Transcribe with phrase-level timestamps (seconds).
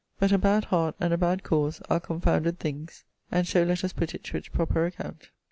[0.17, 3.93] But a bad heart, and a bad cause are confounded things: and so let us
[3.93, 5.29] put it to its proper account.